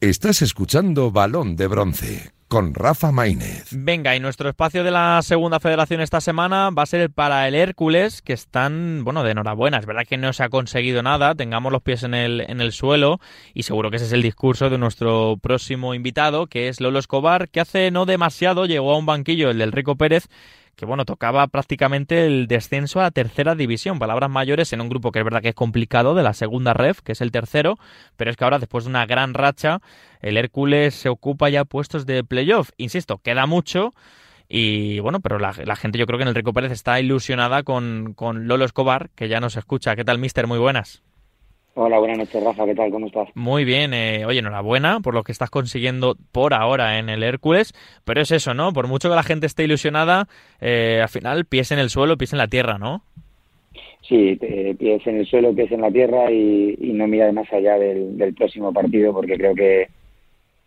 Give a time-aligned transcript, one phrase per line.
[0.00, 3.66] Estás escuchando Balón de Bronce con Rafa Maínez.
[3.72, 7.56] Venga, y nuestro espacio de la segunda federación esta semana va a ser para el
[7.56, 9.78] Hércules, que están, bueno, de enhorabuena.
[9.78, 12.70] Es verdad que no se ha conseguido nada, tengamos los pies en el, en el
[12.70, 13.18] suelo,
[13.54, 17.48] y seguro que ese es el discurso de nuestro próximo invitado, que es Lolo Escobar,
[17.48, 20.28] que hace no demasiado llegó a un banquillo, el del Rico Pérez,
[20.78, 25.10] que bueno, tocaba prácticamente el descenso a la tercera división, palabras mayores en un grupo
[25.10, 27.78] que es verdad que es complicado, de la segunda ref, que es el tercero,
[28.16, 29.80] pero es que ahora después de una gran racha,
[30.20, 32.70] el Hércules se ocupa ya puestos de playoff.
[32.76, 33.92] Insisto, queda mucho.
[34.48, 38.14] Y bueno, pero la, gente yo creo que en el Rico Pérez está ilusionada con,
[38.14, 39.96] con Lolo Escobar, que ya nos escucha.
[39.96, 40.46] ¿Qué tal, mister?
[40.46, 41.02] Muy buenas.
[41.80, 42.66] Hola, buenas noches, Rafa.
[42.66, 42.90] ¿Qué tal?
[42.90, 43.28] ¿Cómo estás?
[43.36, 43.94] Muy bien.
[43.94, 47.72] Eh, oye, enhorabuena por lo que estás consiguiendo por ahora en el Hércules.
[48.04, 48.72] Pero es eso, ¿no?
[48.72, 50.26] Por mucho que la gente esté ilusionada,
[50.60, 53.02] eh, al final pies en el suelo, pies en la tierra, ¿no?
[54.00, 54.36] Sí,
[54.76, 58.72] pies en el suelo, pies en la tierra y, no mira más allá del, próximo
[58.72, 59.86] partido porque creo que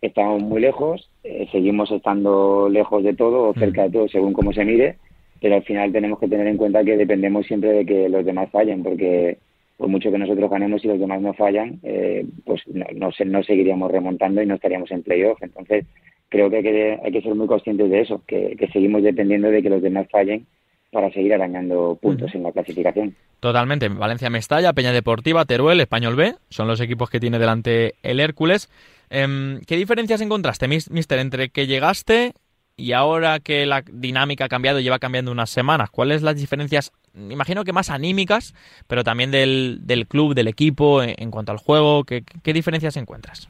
[0.00, 4.54] estamos muy lejos, eh, seguimos estando lejos de todo o cerca de todo según cómo
[4.54, 4.96] se mire,
[5.42, 8.48] pero al final tenemos que tener en cuenta que dependemos siempre de que los demás
[8.50, 9.36] fallen porque
[9.82, 12.86] por mucho que nosotros ganemos y los demás no fallan, eh, pues no,
[13.24, 15.42] no, seguiríamos remontando y no estaríamos en playoff.
[15.42, 15.86] Entonces,
[16.28, 19.60] creo que hay que, hay que ser muy conscientes de eso, que, seguimos dependiendo de
[19.60, 20.46] que los demás fallen
[20.92, 23.16] para seguir arañando puntos en la clasificación.
[23.40, 23.88] Totalmente.
[23.88, 28.70] Valencia Mestalla, Peña Deportiva, Teruel, Español B, son los equipos que tiene delante el Hércules.
[29.10, 32.34] Em, ¿Qué diferencias encontraste, mister, entre que llegaste
[32.76, 35.90] y ahora que la dinámica ha cambiado y lleva cambiando unas semanas?
[35.90, 38.54] ¿Cuáles las diferencias imagino que más anímicas,
[38.86, 42.04] pero también del, del club, del equipo, en, cuanto al juego.
[42.04, 43.48] ¿Qué, qué diferencias encuentras?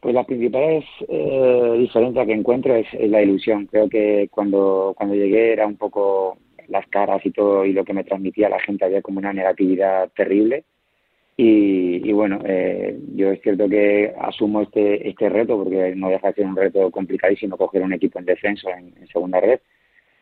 [0.00, 3.66] Pues la principal eh, diferencia que encuentro es, la ilusión.
[3.66, 6.38] Creo que cuando, cuando llegué era un poco
[6.68, 10.08] las caras y todo y lo que me transmitía la gente había como una negatividad
[10.14, 10.64] terrible.
[11.38, 16.34] Y, bueno, eh, yo es cierto que asumo este, este reto porque no deja de
[16.34, 19.60] ser un reto complicadísimo coger un equipo en descenso en segunda red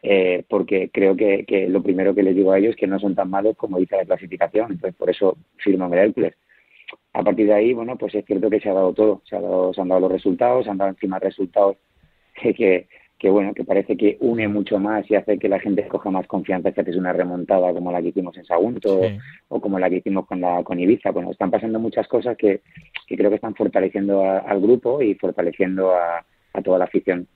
[0.07, 2.98] eh, porque creo que, que, lo primero que les digo a ellos es que no
[2.98, 6.35] son tan malos como dice la clasificación, entonces por eso firmo en el Hércules.
[7.15, 9.41] A partir de ahí, bueno, pues es cierto que se ha dado todo, se, ha
[9.41, 11.79] dado, se han dado los resultados, se han dado encima resultados
[12.35, 12.87] que,
[13.19, 16.27] que, bueno, que parece que une mucho más y hace que la gente coja más
[16.27, 19.01] confianza que haces una remontada como la que hicimos en Sagunto
[19.48, 21.13] o como la que hicimos con la con Ibiza.
[21.13, 22.61] Bueno, están pasando muchas cosas que,
[23.07, 27.27] que creo que están fortaleciendo al grupo y fortaleciendo a, a toda la afición.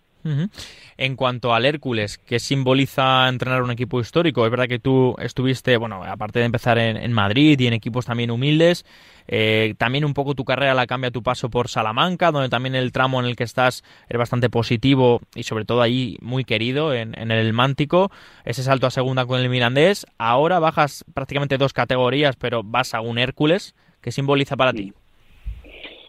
[1.01, 4.45] En cuanto al Hércules, ¿qué simboliza entrenar un equipo histórico?
[4.45, 8.33] Es verdad que tú estuviste, bueno, aparte de empezar en, Madrid y en equipos también
[8.33, 8.85] humildes,
[9.29, 12.91] eh, también un poco tu carrera la cambia tu paso por Salamanca, donde también el
[12.91, 17.15] tramo en el que estás es bastante positivo y sobre todo ahí muy querido en,
[17.15, 18.11] el Mántico.
[18.45, 20.05] Ese salto a segunda con el Mirandés.
[20.19, 23.77] Ahora bajas prácticamente dos categorías, pero vas a un Hércules.
[24.01, 24.93] ¿Qué simboliza para ti?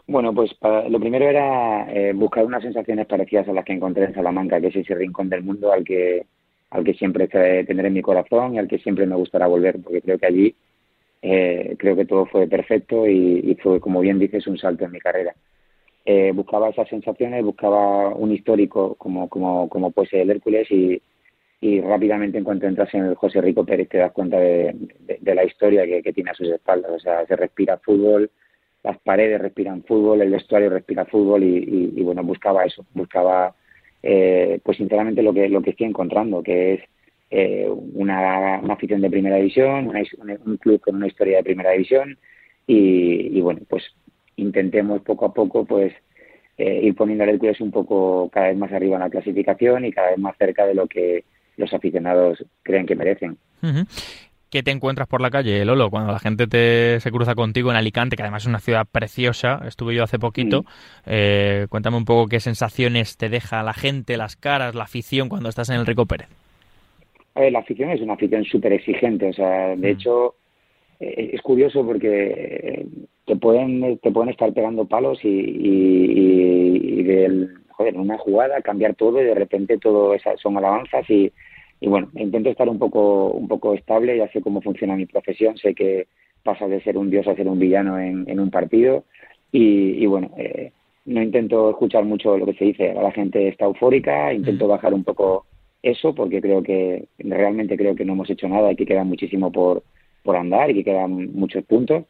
[0.09, 0.51] Bueno, pues
[0.89, 4.67] lo primero era eh, buscar unas sensaciones parecidas a las que encontré en Salamanca, que
[4.67, 6.25] es ese rincón del mundo al que
[6.71, 10.01] al que siempre tendré en mi corazón y al que siempre me gustará volver, porque
[10.01, 10.55] creo que allí
[11.21, 14.99] eh, creo que todo fue perfecto y, fue, como bien dices, un salto en mi
[14.99, 15.35] carrera.
[16.05, 21.01] Eh, buscaba esas sensaciones, buscaba un histórico como como como puede ser el Hércules y,
[21.61, 24.75] y rápidamente en cuanto entras en el José Rico Pérez te das cuenta de,
[25.21, 26.91] la historia que, tiene a sus espaldas.
[26.91, 28.31] O sea, se respira fútbol,
[28.83, 33.53] las paredes respiran fútbol, el vestuario respira fútbol y, bueno, buscaba eso, buscaba
[34.01, 36.81] eh, pues sinceramente lo que, lo que estoy encontrando, que es
[37.31, 39.91] eh, una, afición de primera división,
[40.45, 42.17] un club con una historia de primera división
[42.65, 43.83] y, bueno, pues
[44.35, 45.91] intentemos poco a poco pues
[46.57, 49.91] eh, ir poniendo el Hércules un poco cada vez más arriba en la clasificación y
[49.91, 51.23] cada vez más cerca de lo que
[51.57, 53.37] los aficionados creen que merecen.
[54.49, 55.91] ¿Qué te encuentras por la calle, Lolo?
[55.91, 59.61] Cuando la gente te, se cruza contigo en Alicante, que además es una ciudad preciosa,
[59.67, 60.65] estuve yo hace poquito.
[61.05, 65.49] Eh, cuéntame un poco qué sensaciones te deja la gente, las caras, la afición cuando
[65.49, 66.29] estás en el Rico Pérez.
[67.35, 69.85] La afición es una afición súper exigente, o sea, de mm.
[69.85, 70.35] hecho
[70.99, 72.85] eh, es curioso porque eh,
[73.25, 79.21] te pueden te pueden estar pegando palos y, y, de joder, una jugada cambiar todo
[79.21, 81.31] y de repente todo esas son alabanzas y
[81.81, 85.57] y bueno, intento estar un poco, un poco estable, ya sé cómo funciona mi profesión,
[85.57, 86.07] sé que
[86.43, 89.05] pasa de ser un dios a ser un villano en, un partido.
[89.51, 90.71] Y, bueno, eh,
[91.05, 95.03] no intento escuchar mucho lo que se dice, la gente está eufórica, intento bajar un
[95.03, 95.45] poco
[95.81, 99.51] eso porque creo que realmente creo que no hemos hecho nada y que queda muchísimo
[99.51, 99.83] por,
[100.23, 102.03] por andar y que quedan muchos puntos.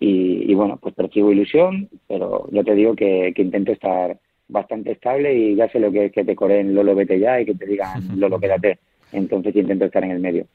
[0.00, 5.32] Y, bueno, pues percibo ilusión, pero yo te digo que, que intento estar bastante estable
[5.32, 7.66] y ya sé lo que es que te coreen Lolo vete ya y que te
[7.66, 8.78] digan Lolo quédate
[9.12, 10.46] entonces intento estar en el medio.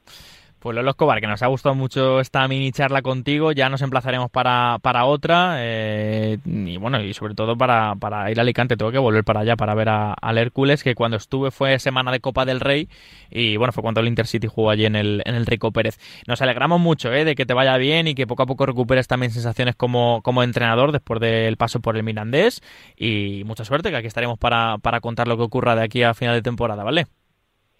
[0.58, 4.28] Pues Lolo Escobar, que nos ha gustado mucho esta mini charla contigo, ya nos emplazaremos
[4.28, 8.90] para, para otra eh, y bueno, y sobre todo para, para, ir a Alicante, tengo
[8.90, 12.44] que volver para allá para ver al Hércules, que cuando estuve fue semana de Copa
[12.44, 12.88] del Rey
[13.30, 15.96] y bueno, fue cuando el Intercity jugó allí en el, en el Rico Pérez.
[16.26, 19.06] Nos alegramos mucho eh, de que te vaya bien y que poco a poco recuperes
[19.06, 22.62] también sensaciones como, como entrenador después del paso por el Mirandés
[22.96, 26.14] y mucha suerte, que aquí estaremos para, para contar lo que ocurra de aquí a
[26.14, 27.06] final de temporada, ¿vale?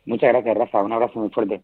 [0.08, 1.62] Muchas gracias, Rafa, un abrazo muy fuerte.